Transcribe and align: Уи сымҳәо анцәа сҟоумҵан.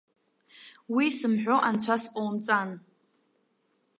Уи 0.95 1.05
сымҳәо 1.17 1.55
анцәа 1.67 1.95
сҟоумҵан. 2.01 2.69